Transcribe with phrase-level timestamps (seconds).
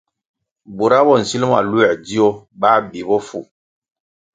[0.75, 2.27] Bura bo sil ma luē dzio,
[2.61, 3.39] bā bi bofu.